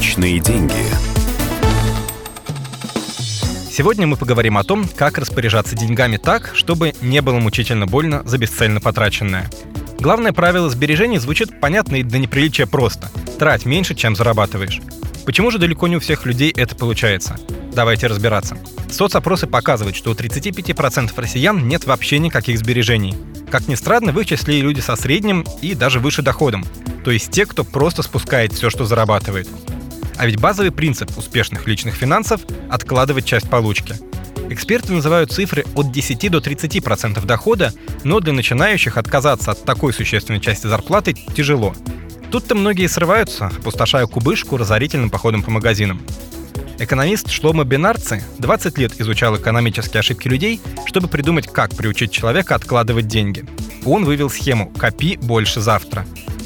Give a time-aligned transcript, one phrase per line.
[0.00, 0.72] Личные деньги.
[3.70, 8.38] Сегодня мы поговорим о том, как распоряжаться деньгами так, чтобы не было мучительно больно за
[8.38, 9.50] бесцельно потраченное.
[9.98, 13.10] Главное правило сбережений звучит понятно и до неприличия просто.
[13.38, 14.80] Трать меньше, чем зарабатываешь.
[15.26, 17.38] Почему же далеко не у всех людей это получается?
[17.74, 18.56] Давайте разбираться.
[18.90, 23.14] Соцопросы показывают, что у 35% россиян нет вообще никаких сбережений.
[23.50, 26.64] Как ни странно, в их числе и люди со средним и даже выше доходом,
[27.04, 29.46] то есть те, кто просто спускает все, что зарабатывает.
[30.20, 33.94] А ведь базовый принцип успешных личных финансов– откладывать часть получки.
[34.50, 37.72] Эксперты называют цифры от 10 до 30% дохода,
[38.04, 41.74] но для начинающих отказаться от такой существенной части зарплаты тяжело.
[42.30, 46.02] Тут-то многие срываются, опустошая кубышку разорительным походом по магазинам.
[46.78, 53.08] Экономист Шлома Бенарци 20 лет изучал экономические ошибки людей, чтобы придумать, как приучить человека откладывать
[53.08, 53.46] деньги.
[53.86, 56.04] Он вывел схему «Копи больше завтра».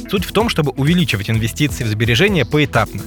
[0.08, 3.02] Суть в том, чтобы увеличивать инвестиции в сбережения поэтапно.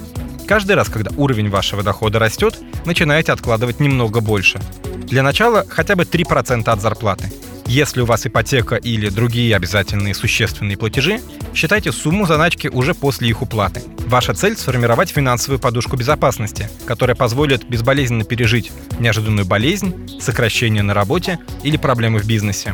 [0.48, 4.58] Каждый раз, когда уровень вашего дохода растет, начинаете откладывать немного больше.
[5.04, 7.30] Для начала хотя бы 3% от зарплаты–
[7.68, 11.20] если у вас ипотека или другие обязательные существенные платежи,
[11.54, 13.82] считайте сумму заначки уже после их уплаты.
[14.06, 21.40] Ваша цель– сформировать финансовую подушку безопасности, которая позволит безболезненно пережить неожиданную болезнь, сокращение на работе
[21.62, 22.72] или проблемы в бизнесе.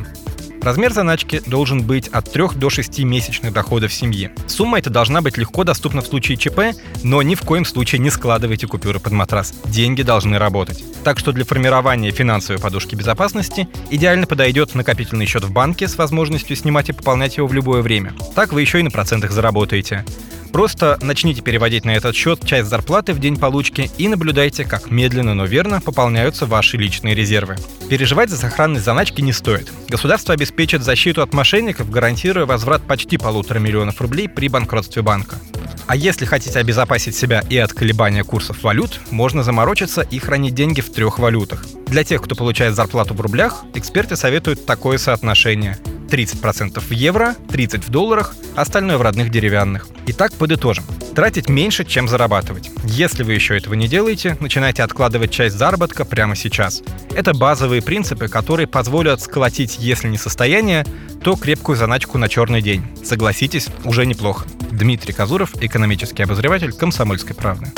[0.65, 4.31] Размер заначки должен быть от 3 до 6 месячных доходов семьи.
[4.47, 8.09] Сумма эта должна быть легко доступна в случае ЧП, но ни в коем случае не
[8.09, 9.53] складывайте купюры под матрас.
[9.67, 10.83] Деньги должны работать.
[11.05, 16.57] Так что для формирования финансовой подушки безопасности идеально подойдет накопительный счет в банке с возможностью
[16.57, 18.15] снимать и пополнять его в любое время.
[18.35, 20.07] Так вы еще и на процентах заработаете.
[20.55, 25.34] Просто начните переводить на этот счет часть зарплаты в день получки и наблюдайте, как медленно,
[25.34, 27.56] но верно пополняются ваши личные резервы.
[27.91, 29.72] Переживать за сохранность заначки не стоит.
[29.88, 35.41] Государство обеспечит защиту от мошенников, гарантируя возврат почти полутора миллионов рублей при банкротстве банка.
[35.88, 40.83] А если хотите обезопасить себя и от колебания курсов валют, можно заморочиться и хранить деньги
[40.83, 41.67] в трех валютах.
[41.89, 45.79] Для тех, кто получает зарплату в рублях, эксперты советуют такое соотношение.
[46.09, 49.89] 30% в евро, 30% в долларах, остальное в родных деревянных.
[50.07, 50.85] Итак, подытожим.
[51.15, 52.70] Тратить меньше, чем зарабатывать.
[52.85, 56.83] Если вы еще этого не делаете, начинайте откладывать часть заработка прямо сейчас.
[57.15, 60.85] Это базовые принципы, которые позволят сколотить, если не состояние,
[61.23, 62.85] то крепкую заначку на черный день.
[63.03, 64.47] Согласитесь, уже неплохо.
[64.71, 67.73] Дмитрий Казуров, экономический обозреватель «Комсомольской правды».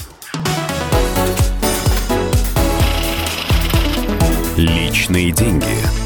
[4.56, 6.05] Личные деньги.